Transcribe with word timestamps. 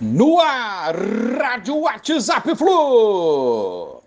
No 0.00 0.40
ar, 0.40 0.96
Rádio 1.40 1.76
WhatsApp 1.76 2.56
Flu. 2.56 4.02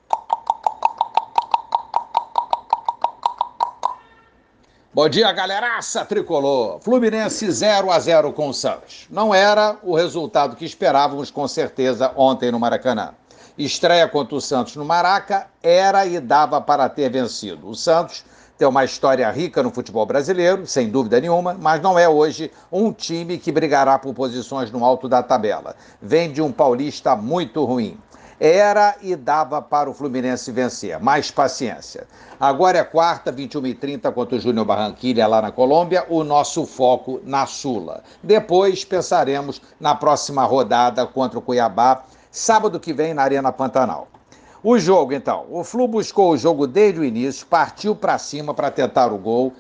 Bom 4.94 5.08
dia, 5.08 5.32
galeraça 5.32 6.04
tricolor. 6.04 6.82
Fluminense 6.82 7.50
0 7.50 7.90
a 7.90 8.00
0 8.00 8.34
com 8.34 8.50
o 8.50 8.54
Santos. 8.54 9.08
Não 9.10 9.34
era 9.34 9.78
o 9.82 9.96
resultado 9.96 10.58
que 10.58 10.66
esperávamos 10.66 11.32
com 11.32 11.48
certeza 11.48 12.12
ontem 12.18 12.52
no 12.52 12.60
Maracanã. 12.60 13.14
Estreia 13.58 14.10
contra 14.10 14.36
o 14.36 14.42
Santos 14.42 14.76
no 14.76 14.84
Maraca 14.84 15.48
era 15.64 16.06
e 16.06 16.20
dava 16.20 16.60
para 16.60 16.90
ter 16.90 17.10
vencido. 17.10 17.70
O 17.70 17.76
Santos 17.76 18.26
tem 18.58 18.68
uma 18.68 18.84
história 18.84 19.30
rica 19.30 19.62
no 19.62 19.70
futebol 19.70 20.06
brasileiro, 20.06 20.66
sem 20.66 20.90
dúvida 20.90 21.22
nenhuma, 21.22 21.56
mas 21.60 21.80
não 21.82 21.98
é 21.98 22.10
hoje 22.10 22.52
um 22.72 22.92
time 22.92 23.38
que 23.38 23.52
brigará 23.52 24.00
por 24.00 24.14
posições 24.16 24.72
no 24.72 24.84
alto 24.84 25.08
da 25.08 25.22
tabela. 25.22 25.76
Vem 26.02 26.32
de 26.32 26.42
um 26.42 26.52
paulista 26.52 27.16
muito 27.16 27.64
ruim. 27.64 28.00
Era 28.40 28.96
e 29.02 29.16
dava 29.16 29.62
para 29.62 29.90
o 29.90 29.94
Fluminense 29.94 30.52
vencer. 30.52 31.00
Mais 31.00 31.32
paciência. 31.32 32.08
Agora 32.40 32.78
é 32.78 32.84
quarta, 32.84 33.34
21h30 33.34 34.12
contra 34.12 34.36
o 34.36 34.40
Júnior 34.40 34.66
Barranquilha 34.66 35.28
lá 35.28 35.42
na 35.42 35.52
Colômbia, 35.52 36.06
o 36.08 36.24
nosso 36.24 36.66
foco 36.66 37.20
na 37.24 37.46
Sula. 37.48 38.04
Depois 38.22 38.86
pensaremos 38.86 39.62
na 39.80 39.96
próxima 39.96 40.44
rodada 40.46 41.06
contra 41.06 41.40
o 41.40 41.42
Cuiabá, 41.42 42.04
sábado 42.32 42.80
que 42.80 42.94
vem 42.94 43.14
na 43.14 43.24
Arena 43.24 43.52
Pantanal. 43.52 44.08
O 44.70 44.78
jogo, 44.78 45.14
então. 45.14 45.46
O 45.50 45.64
Flu 45.64 45.88
buscou 45.88 46.32
o 46.32 46.38
jogo 46.38 46.68
desde 46.68 47.00
o 47.00 47.06
início, 47.06 47.48
partiu 47.48 47.96
para 47.96 48.18
cima 48.18 48.54
para 48.54 48.70
tentar 48.70 49.14
o 49.14 49.18
gol. 49.18 49.54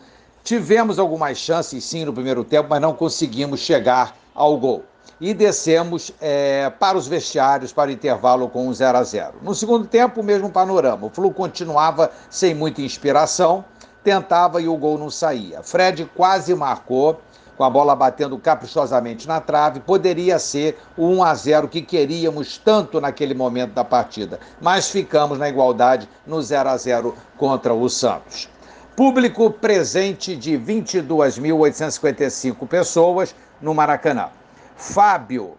Tivemos 0.43 0.99
algumas 0.99 1.37
chances, 1.37 1.85
sim, 1.85 2.03
no 2.03 2.11
primeiro 2.11 2.43
tempo, 2.43 2.67
mas 2.69 2.81
não 2.81 2.93
conseguimos 2.93 3.61
chegar 3.61 4.17
ao 4.35 4.57
gol. 4.57 4.83
E 5.21 5.33
descemos 5.33 6.11
é, 6.19 6.69
para 6.71 6.97
os 6.97 7.07
vestiários, 7.07 7.71
para 7.71 7.89
o 7.89 7.93
intervalo 7.93 8.49
com 8.49 8.67
um 8.67 8.73
0 8.73 8.97
a 8.97 9.03
0 9.03 9.35
No 9.41 9.55
segundo 9.55 9.87
tempo, 9.87 10.19
o 10.19 10.23
mesmo 10.25 10.49
panorama. 10.49 11.07
O 11.07 11.09
Flu 11.09 11.31
continuava 11.31 12.11
sem 12.29 12.53
muita 12.53 12.81
inspiração, 12.81 13.63
tentava 14.03 14.61
e 14.61 14.67
o 14.67 14.75
gol 14.75 14.97
não 14.97 15.09
saía. 15.09 15.63
Fred 15.63 16.03
quase 16.17 16.53
marcou, 16.53 17.21
com 17.57 17.63
a 17.63 17.69
bola 17.69 17.95
batendo 17.95 18.37
caprichosamente 18.37 19.25
na 19.27 19.41
trave, 19.41 19.79
poderia 19.79 20.37
ser 20.37 20.77
o 20.95 21.07
1 21.07 21.23
a 21.23 21.33
0 21.33 21.67
que 21.67 21.81
queríamos 21.81 22.59
tanto 22.59 23.01
naquele 23.01 23.33
momento 23.33 23.73
da 23.73 23.83
partida, 23.83 24.39
mas 24.61 24.91
ficamos 24.91 25.39
na 25.39 25.49
igualdade 25.49 26.07
no 26.25 26.41
0 26.41 26.69
a 26.69 26.77
0 26.77 27.13
contra 27.35 27.73
o 27.73 27.89
Santos. 27.89 28.47
Público 28.95 29.49
presente 29.49 30.35
de 30.35 30.55
22.855 30.57 32.67
pessoas 32.67 33.33
no 33.61 33.73
Maracanã. 33.73 34.29
Fábio, 34.75 35.55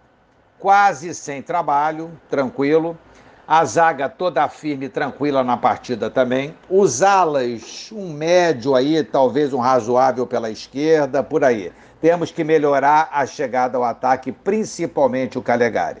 quase 0.57 1.13
sem 1.13 1.41
trabalho, 1.41 2.09
tranquilo. 2.29 2.97
A 3.51 3.65
zaga 3.65 4.07
toda 4.07 4.47
firme 4.47 4.85
e 4.85 4.89
tranquila 4.89 5.43
na 5.43 5.57
partida 5.57 6.07
também. 6.07 6.55
Os 6.69 7.01
alas, 7.01 7.89
um 7.91 8.13
médio 8.13 8.75
aí, 8.75 9.03
talvez 9.03 9.53
um 9.53 9.57
razoável 9.57 10.27
pela 10.27 10.51
esquerda, 10.51 11.23
por 11.23 11.43
aí. 11.43 11.71
Temos 11.99 12.29
que 12.29 12.43
melhorar 12.43 13.09
a 13.11 13.25
chegada 13.25 13.75
ao 13.75 13.83
ataque, 13.83 14.31
principalmente 14.31 15.39
o 15.39 15.41
Calegari. 15.41 15.99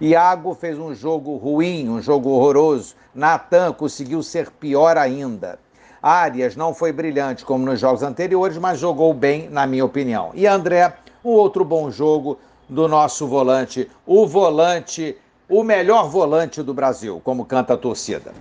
Iago 0.00 0.54
fez 0.54 0.78
um 0.78 0.94
jogo 0.94 1.34
ruim, 1.34 1.88
um 1.88 2.00
jogo 2.00 2.30
horroroso. 2.30 2.94
Natan 3.12 3.72
conseguiu 3.72 4.22
ser 4.22 4.48
pior 4.52 4.96
ainda. 4.96 5.58
Arias 6.00 6.54
não 6.54 6.72
foi 6.72 6.92
brilhante 6.92 7.44
como 7.44 7.64
nos 7.64 7.80
jogos 7.80 8.04
anteriores, 8.04 8.56
mas 8.56 8.78
jogou 8.78 9.12
bem, 9.12 9.48
na 9.50 9.66
minha 9.66 9.84
opinião. 9.84 10.30
E 10.32 10.46
André, 10.46 10.94
um 11.24 11.30
outro 11.30 11.64
bom 11.64 11.90
jogo 11.90 12.38
do 12.68 12.86
nosso 12.86 13.26
volante, 13.26 13.90
o 14.06 14.28
volante, 14.28 15.18
o 15.48 15.62
melhor 15.62 16.08
volante 16.08 16.62
do 16.62 16.72
Brasil, 16.72 17.20
como 17.24 17.44
canta 17.44 17.74
a 17.74 17.76
torcida. 17.76 18.32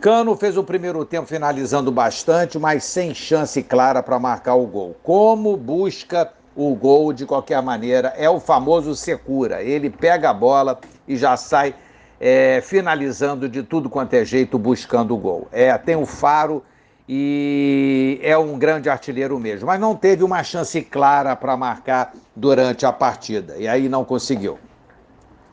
Cano 0.00 0.36
fez 0.36 0.56
o 0.56 0.64
primeiro 0.64 1.04
tempo 1.04 1.26
finalizando 1.26 1.90
bastante, 1.90 2.58
mas 2.58 2.84
sem 2.84 3.14
chance 3.14 3.62
clara 3.62 4.02
para 4.02 4.18
marcar 4.18 4.54
o 4.54 4.66
gol. 4.66 4.94
Como 5.02 5.56
busca 5.56 6.32
o 6.56 6.74
gol 6.74 7.12
de 7.12 7.26
qualquer 7.26 7.62
maneira. 7.62 8.12
É 8.16 8.28
o 8.28 8.40
famoso 8.40 8.94
secura. 8.94 9.62
Ele 9.62 9.90
pega 9.90 10.30
a 10.30 10.34
bola 10.34 10.78
e 11.06 11.16
já 11.16 11.36
sai 11.36 11.74
é, 12.18 12.60
finalizando 12.62 13.48
de 13.48 13.62
tudo 13.62 13.90
quanto 13.90 14.14
é 14.14 14.24
jeito, 14.24 14.58
buscando 14.58 15.14
o 15.14 15.18
gol. 15.18 15.48
É, 15.52 15.76
tem 15.76 15.96
o 15.96 16.06
faro 16.06 16.62
e 17.08 18.18
é 18.22 18.36
um 18.36 18.58
grande 18.58 18.88
artilheiro 18.88 19.38
mesmo. 19.38 19.66
Mas 19.66 19.78
não 19.78 19.94
teve 19.94 20.24
uma 20.24 20.42
chance 20.42 20.80
clara 20.82 21.36
para 21.36 21.56
marcar 21.56 22.12
durante 22.34 22.86
a 22.86 22.92
partida. 22.92 23.56
E 23.58 23.68
aí 23.68 23.88
não 23.88 24.04
conseguiu. 24.04 24.58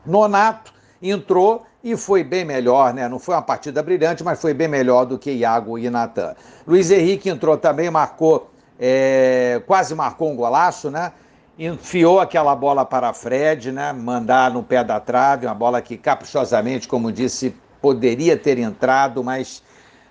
Nonato 0.04 0.73
entrou 1.10 1.64
e 1.82 1.96
foi 1.96 2.24
bem 2.24 2.44
melhor, 2.44 2.94
né? 2.94 3.08
Não 3.08 3.18
foi 3.18 3.34
uma 3.34 3.42
partida 3.42 3.82
brilhante, 3.82 4.24
mas 4.24 4.40
foi 4.40 4.54
bem 4.54 4.68
melhor 4.68 5.04
do 5.04 5.18
que 5.18 5.30
Iago 5.30 5.78
e 5.78 5.90
Natan. 5.90 6.34
Luiz 6.66 6.90
Henrique 6.90 7.28
entrou 7.28 7.56
também, 7.58 7.90
marcou 7.90 8.50
é, 8.78 9.62
quase 9.66 9.94
marcou 9.94 10.30
um 10.30 10.36
golaço, 10.36 10.90
né? 10.90 11.12
Enfiou 11.58 12.18
aquela 12.18 12.56
bola 12.56 12.84
para 12.84 13.12
Fred, 13.12 13.70
né? 13.70 13.92
Mandar 13.92 14.50
no 14.50 14.62
pé 14.62 14.82
da 14.82 14.98
trave, 14.98 15.46
uma 15.46 15.54
bola 15.54 15.80
que 15.80 15.96
caprichosamente, 15.96 16.88
como 16.88 17.12
disse, 17.12 17.54
poderia 17.80 18.36
ter 18.36 18.58
entrado, 18.58 19.22
mas 19.22 19.62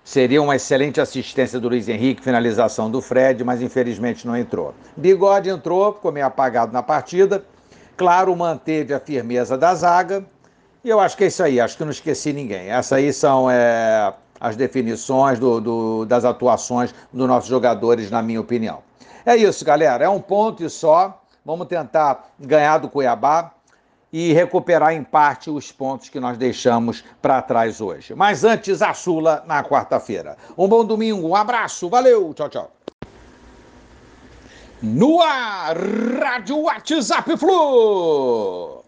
seria 0.04 0.42
uma 0.42 0.56
excelente 0.56 1.02
assistência 1.02 1.60
do 1.60 1.70
Luiz 1.70 1.90
Henrique, 1.90 2.22
finalização 2.22 2.90
do 2.90 3.02
Fred, 3.02 3.44
mas 3.44 3.62
infelizmente 3.62 4.28
não 4.28 4.38
entrou. 4.38 4.74
Bigode 4.96 5.50
entrou, 5.50 5.94
ficou 5.94 6.12
meio 6.12 6.26
apagado 6.26 6.72
na 6.72 6.84
partida. 6.84 7.44
Claro, 7.98 8.36
manteve 8.36 8.94
a 8.94 9.00
firmeza 9.00 9.58
da 9.58 9.74
zaga. 9.76 10.26
E 10.84 10.90
eu 10.90 11.00
acho 11.00 11.16
que 11.16 11.24
é 11.24 11.28
isso 11.28 11.42
aí, 11.42 11.62
acho 11.62 11.78
que 11.78 11.84
não 11.84 11.92
esqueci 11.92 12.34
ninguém. 12.34 12.70
Essas 12.70 12.94
aí 12.94 13.14
são 13.14 13.50
é, 13.50 14.14
as 14.40 14.58
definições 14.58 15.40
do, 15.40 15.62
do, 15.62 16.06
das 16.06 16.26
atuações 16.26 16.94
dos 17.12 17.28
nossos 17.28 17.50
jogadores, 17.50 18.12
na 18.12 18.22
minha 18.22 18.42
opinião. 18.42 18.84
É 19.26 19.36
isso, 19.38 19.64
galera. 19.64 20.04
É 20.04 20.10
um 20.10 20.20
ponto 20.20 20.64
e 20.64 20.70
só. 20.70 21.22
Vamos 21.46 21.68
tentar 21.68 22.30
ganhar 22.38 22.78
do 22.80 22.90
Cuiabá 22.90 23.54
e 24.12 24.34
recuperar 24.34 24.94
em 24.94 25.04
parte 25.04 25.50
os 25.50 25.72
pontos 25.72 26.10
que 26.10 26.20
nós 26.20 26.38
deixamos 26.38 27.04
para 27.22 27.42
trás 27.42 27.80
hoje. 27.80 28.14
Mas 28.14 28.44
antes, 28.44 28.82
a 28.82 28.94
Sula 28.94 29.44
na 29.48 29.64
quarta-feira. 29.64 30.38
Um 30.58 30.68
bom 30.68 30.84
domingo, 30.84 31.28
um 31.28 31.36
abraço, 31.36 31.90
valeu, 31.90 32.34
tchau, 32.34 32.50
tchau. 32.50 32.72
No 34.82 35.22
ar, 35.22 35.78
Rádio 36.22 36.60
WhatsApp 36.60 37.38
Flu. 37.38 38.83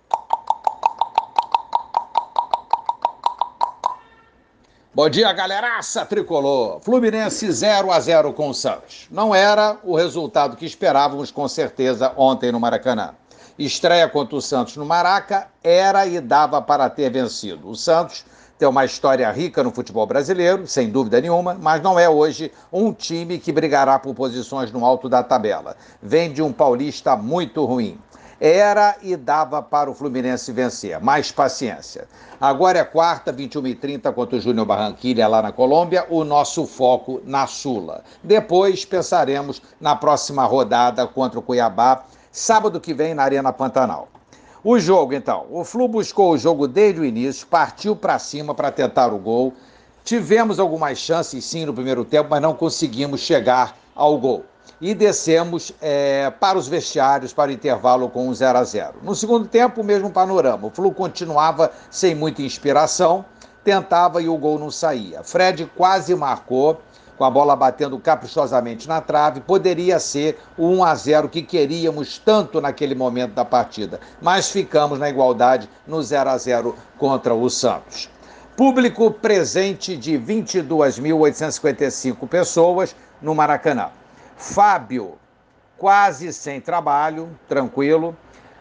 Bom 4.95 5.09
dia, 5.09 5.29
galeraça 5.33 6.05
tricolor. 6.05 6.79
Fluminense 6.79 7.51
0 7.51 7.91
a 7.91 7.99
0 7.99 8.31
com 8.31 8.47
o 8.47 8.53
Santos. 8.53 9.09
Não 9.11 9.35
era 9.35 9.77
o 9.83 9.93
resultado 9.93 10.55
que 10.55 10.65
esperávamos 10.65 11.31
com 11.31 11.45
certeza 11.49 12.13
ontem 12.15 12.49
no 12.49 12.61
Maracanã. 12.61 13.13
Estreia 13.59 14.07
contra 14.07 14.37
o 14.37 14.41
Santos 14.41 14.77
no 14.77 14.85
Maraca 14.85 15.49
era 15.61 16.07
e 16.07 16.21
dava 16.21 16.61
para 16.61 16.89
ter 16.89 17.09
vencido. 17.09 17.67
O 17.67 17.75
Santos 17.75 18.23
tem 18.57 18.69
uma 18.69 18.85
história 18.85 19.29
rica 19.31 19.61
no 19.61 19.71
futebol 19.73 20.07
brasileiro, 20.07 20.65
sem 20.65 20.89
dúvida 20.89 21.19
nenhuma, 21.19 21.57
mas 21.59 21.81
não 21.81 21.99
é 21.99 22.07
hoje 22.07 22.49
um 22.71 22.93
time 22.93 23.37
que 23.37 23.51
brigará 23.51 23.99
por 23.99 24.15
posições 24.15 24.71
no 24.71 24.85
alto 24.85 25.09
da 25.09 25.21
tabela. 25.21 25.75
Vem 26.01 26.31
de 26.31 26.41
um 26.41 26.53
paulista 26.53 27.17
muito 27.17 27.65
ruim 27.65 27.99
era 28.39 28.97
e 29.01 29.15
dava 29.15 29.61
para 29.61 29.89
o 29.89 29.93
Fluminense 29.93 30.51
vencer. 30.51 30.99
Mais 30.99 31.31
paciência. 31.31 32.07
Agora 32.39 32.79
é 32.79 32.83
quarta, 32.83 33.33
21h30 33.33 34.11
contra 34.13 34.37
o 34.37 34.41
Júnior 34.41 34.65
Barranquilha 34.65 35.27
lá 35.27 35.41
na 35.41 35.51
Colômbia, 35.51 36.05
o 36.09 36.23
nosso 36.23 36.65
foco 36.65 37.21
na 37.25 37.47
Sula. 37.47 38.03
Depois 38.23 38.83
pensaremos 38.83 39.61
na 39.79 39.95
próxima 39.95 40.43
rodada 40.45 41.07
contra 41.07 41.39
o 41.39 41.41
Cuiabá, 41.41 42.03
sábado 42.31 42.79
que 42.81 42.93
vem 42.93 43.13
na 43.13 43.23
Arena 43.23 43.53
Pantanal. 43.53 44.09
O 44.63 44.79
jogo, 44.79 45.13
então. 45.13 45.45
O 45.49 45.63
Flu 45.63 45.87
buscou 45.87 46.31
o 46.31 46.37
jogo 46.37 46.67
desde 46.67 46.99
o 46.99 47.05
início, 47.05 47.47
partiu 47.47 47.95
para 47.95 48.19
cima 48.19 48.53
para 48.53 48.71
tentar 48.71 49.13
o 49.13 49.17
gol. 49.17 49.53
Tivemos 50.03 50.59
algumas 50.59 50.97
chances, 50.97 51.45
sim, 51.45 51.65
no 51.65 51.73
primeiro 51.73 52.03
tempo, 52.03 52.29
mas 52.29 52.41
não 52.41 52.53
conseguimos 52.53 53.21
chegar 53.21 53.77
ao 53.95 54.17
gol 54.17 54.43
e 54.79 54.93
descemos 54.93 55.73
é, 55.81 56.31
para 56.39 56.57
os 56.57 56.67
vestiários 56.67 57.33
para 57.33 57.49
o 57.49 57.53
intervalo 57.53 58.09
com 58.09 58.27
um 58.27 58.33
0 58.33 58.57
a 58.57 58.63
0 58.63 58.93
No 59.01 59.15
segundo 59.15 59.47
tempo, 59.47 59.81
o 59.81 59.83
mesmo 59.83 60.09
panorama. 60.09 60.67
O 60.67 60.69
Flu 60.69 60.91
continuava 60.91 61.71
sem 61.89 62.13
muita 62.13 62.41
inspiração, 62.41 63.25
tentava 63.63 64.21
e 64.21 64.29
o 64.29 64.37
gol 64.37 64.59
não 64.59 64.69
saía. 64.69 65.23
Fred 65.23 65.71
quase 65.75 66.13
marcou, 66.15 66.81
com 67.17 67.23
a 67.23 67.31
bola 67.31 67.55
batendo 67.55 67.97
caprichosamente 67.97 68.87
na 68.87 68.99
trave, 68.99 69.39
poderia 69.39 69.99
ser 69.99 70.37
o 70.57 70.67
1 70.67 70.83
a 70.83 70.95
0 70.95 71.29
que 71.29 71.41
queríamos 71.41 72.17
tanto 72.17 72.59
naquele 72.59 72.93
momento 72.93 73.33
da 73.33 73.45
partida, 73.45 74.01
mas 74.21 74.49
ficamos 74.49 74.99
na 74.99 75.09
igualdade 75.09 75.69
no 75.87 76.03
0 76.03 76.29
a 76.29 76.37
0 76.37 76.75
contra 76.97 77.33
o 77.33 77.49
Santos. 77.49 78.09
Público 78.57 79.11
presente 79.11 79.95
de 79.97 80.17
22.855 80.17 82.27
pessoas 82.27 82.95
no 83.21 83.35
Maracanã. 83.35 83.89
Fábio, 84.35 85.15
quase 85.77 86.31
sem 86.33 86.59
trabalho, 86.59 87.29
tranquilo. 87.47 88.15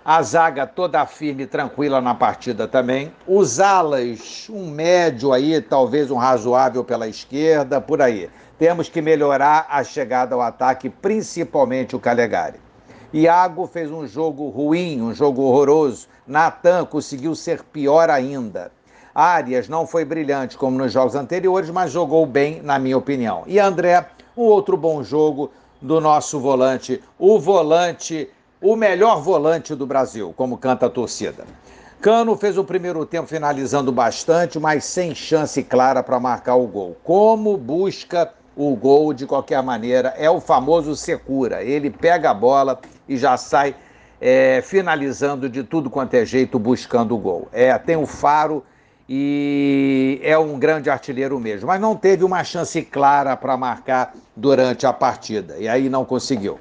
A 0.04 0.22
zaga 0.22 0.66
toda 0.66 1.06
firme 1.06 1.46
tranquila 1.46 2.00
na 2.00 2.14
partida 2.14 2.68
também. 2.68 3.12
Os 3.26 3.58
alas, 3.58 4.48
um 4.50 4.70
médio 4.70 5.32
aí, 5.32 5.60
talvez 5.60 6.10
um 6.10 6.16
razoável 6.16 6.84
pela 6.84 7.08
esquerda, 7.08 7.80
por 7.80 8.02
aí. 8.02 8.30
Temos 8.58 8.88
que 8.88 9.00
melhorar 9.00 9.66
a 9.70 9.82
chegada 9.82 10.34
ao 10.34 10.42
ataque, 10.42 10.90
principalmente 10.90 11.96
o 11.96 12.00
Calegari. 12.00 12.60
Iago 13.12 13.66
fez 13.66 13.90
um 13.90 14.06
jogo 14.06 14.48
ruim, 14.48 15.00
um 15.00 15.14
jogo 15.14 15.42
horroroso. 15.42 16.06
Natan 16.26 16.84
conseguiu 16.84 17.34
ser 17.34 17.62
pior 17.62 18.10
ainda. 18.10 18.70
Arias 19.14 19.68
não 19.68 19.86
foi 19.86 20.04
brilhante 20.04 20.58
como 20.58 20.76
nos 20.76 20.92
jogos 20.92 21.14
anteriores, 21.14 21.70
mas 21.70 21.92
jogou 21.92 22.26
bem, 22.26 22.60
na 22.60 22.78
minha 22.78 22.98
opinião. 22.98 23.44
E 23.46 23.58
André, 23.58 24.04
um 24.36 24.42
outro 24.42 24.76
bom 24.76 25.02
jogo 25.02 25.50
do 25.84 26.00
nosso 26.00 26.40
volante, 26.40 27.02
o 27.18 27.38
volante 27.38 28.30
o 28.58 28.74
melhor 28.74 29.20
volante 29.20 29.74
do 29.74 29.86
Brasil, 29.86 30.32
como 30.34 30.56
canta 30.56 30.86
a 30.86 30.90
torcida. 30.90 31.44
Cano 32.00 32.34
fez 32.36 32.56
o 32.56 32.64
primeiro 32.64 33.04
tempo 33.04 33.28
finalizando 33.28 33.92
bastante, 33.92 34.58
mas 34.58 34.86
sem 34.86 35.14
chance 35.14 35.62
clara 35.62 36.02
para 36.02 36.18
marcar 36.18 36.54
o 36.54 36.66
gol. 36.66 36.96
Como 37.04 37.58
busca 37.58 38.32
o 38.56 38.74
gol 38.74 39.12
de 39.12 39.26
qualquer 39.26 39.62
maneira? 39.62 40.14
É 40.16 40.30
o 40.30 40.40
famoso 40.40 40.96
secura. 40.96 41.62
Ele 41.62 41.90
pega 41.90 42.30
a 42.30 42.34
bola 42.34 42.80
e 43.06 43.18
já 43.18 43.36
sai 43.36 43.76
é, 44.18 44.62
finalizando 44.62 45.50
de 45.50 45.62
tudo 45.62 45.90
quanto 45.90 46.14
é 46.14 46.24
jeito, 46.24 46.58
buscando 46.58 47.14
o 47.14 47.18
gol. 47.18 47.48
É, 47.52 47.76
tem 47.76 47.96
o 47.96 48.06
faro 48.06 48.64
e 49.08 50.18
é 50.22 50.38
um 50.38 50.58
grande 50.58 50.88
artilheiro 50.88 51.38
mesmo, 51.38 51.66
mas 51.66 51.80
não 51.80 51.94
teve 51.94 52.24
uma 52.24 52.42
chance 52.42 52.80
clara 52.82 53.36
para 53.36 53.56
marcar 53.56 54.14
durante 54.34 54.86
a 54.86 54.92
partida 54.92 55.56
e 55.58 55.68
aí 55.68 55.88
não 55.88 56.04
conseguiu. 56.04 56.58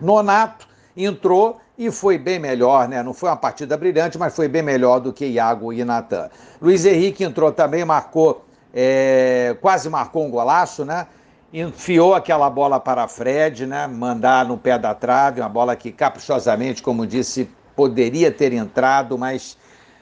Nonato 0.00 0.68
entrou 0.96 1.60
e 1.78 1.90
foi 1.90 2.18
bem 2.18 2.38
melhor, 2.38 2.88
né? 2.88 3.02
Não 3.02 3.12
foi 3.12 3.28
uma 3.28 3.36
partida 3.36 3.76
brilhante, 3.76 4.18
mas 4.18 4.34
foi 4.34 4.48
bem 4.48 4.62
melhor 4.62 4.98
do 4.98 5.12
que 5.12 5.26
Iago 5.26 5.72
e 5.72 5.84
Natan. 5.84 6.30
Luiz 6.60 6.84
Henrique 6.84 7.22
entrou 7.22 7.52
também, 7.52 7.84
marcou, 7.84 8.44
é, 8.74 9.56
quase 9.60 9.88
marcou 9.88 10.24
um 10.24 10.30
golaço, 10.30 10.84
né? 10.84 11.06
Enfiou 11.52 12.14
aquela 12.14 12.50
bola 12.50 12.80
para 12.80 13.06
Fred, 13.06 13.66
né? 13.66 13.86
Mandar 13.86 14.46
no 14.46 14.58
pé 14.58 14.78
da 14.78 14.94
trave, 14.94 15.40
uma 15.40 15.48
bola 15.48 15.76
que 15.76 15.92
caprichosamente, 15.92 16.82
como 16.82 17.06
disse, 17.06 17.48
poderia 17.74 18.32
ter 18.32 18.52
entrado, 18.52 19.16
mas 19.18 19.56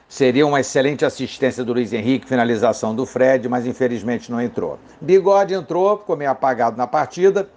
seria 0.07 0.45
uma 0.45 0.59
excelente 0.59 1.05
assistência 1.05 1.63
do 1.63 1.73
Luiz 1.73 1.93
Henrique, 1.93 2.27
finalização 2.27 2.95
do 2.95 3.05
Fred, 3.05 3.47
mas 3.49 3.65
infelizmente 3.65 4.31
não 4.31 4.41
entrou. 4.41 4.79
Bigode 5.01 5.53
entrou, 5.53 5.97
ficou 5.97 6.15
meio 6.15 6.31
apagado 6.31 6.77
na 6.77 6.87
partida. 6.87 7.49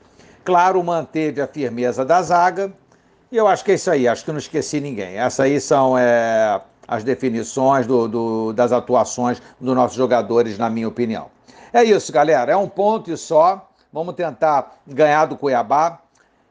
Claro, 0.45 0.83
manteve 0.83 1.41
a 1.41 1.47
firmeza 1.47 2.05
da 2.05 2.23
zaga, 2.23 2.73
e 3.31 3.37
eu 3.37 3.47
acho 3.47 3.63
que 3.63 3.73
é 3.73 3.75
isso 3.75 3.91
aí, 3.91 4.09
acho 4.09 4.25
que 4.25 4.33
não 4.33 4.39
esqueci 4.39 4.81
ninguém. 4.81 5.19
Essas 5.19 5.41
aí 5.41 5.61
são 5.61 5.99
é, 5.99 6.61
as 6.87 7.05
definições 7.05 7.87
do, 7.87 8.09
do, 8.09 8.53
das 8.55 8.73
atuações 8.73 9.43
dos 9.61 9.75
nossos 9.75 9.97
jogadores, 9.97 10.57
na 10.57 10.71
minha 10.71 10.89
opinião. 10.89 11.27
É 11.71 11.85
isso, 11.85 12.11
galera. 12.11 12.53
É 12.53 12.57
um 12.57 12.69
ponto 12.69 13.13
e 13.13 13.17
só. 13.19 13.69
Vamos 13.93 14.15
tentar 14.15 14.79
ganhar 14.87 15.27
do 15.27 15.37
Cuiabá 15.37 16.01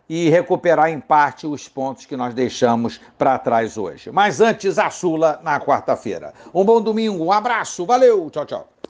e 0.09 0.29
recuperar 0.29 0.89
em 0.89 0.99
parte 0.99 1.45
os 1.45 1.67
pontos 1.67 2.05
que 2.05 2.15
nós 2.15 2.33
deixamos 2.33 2.99
para 3.17 3.37
trás 3.37 3.77
hoje. 3.77 4.11
Mas 4.11 4.39
antes, 4.39 4.77
a 4.77 4.89
Sula 4.89 5.39
na 5.43 5.59
quarta-feira. 5.59 6.33
Um 6.53 6.63
bom 6.63 6.81
domingo, 6.81 7.23
um 7.23 7.31
abraço, 7.31 7.85
valeu, 7.85 8.29
tchau, 8.29 8.45
tchau. 8.45 8.76